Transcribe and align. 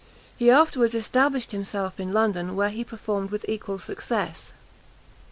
He 0.35 0.49
afterwards 0.49 0.95
established 0.95 1.51
himself 1.51 1.99
in 1.99 2.11
London, 2.11 2.55
where 2.55 2.71
he 2.71 2.83
performed 2.83 3.29
with 3.29 3.45
equal 3.47 3.77
success. 3.77 4.51